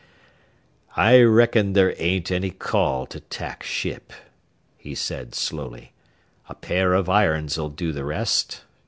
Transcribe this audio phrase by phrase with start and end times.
[0.97, 4.11] "I reckon there ain't any call to tack ship,"
[4.75, 5.93] he said slowly;
[6.49, 8.63] "a pair of irons'll do the rest.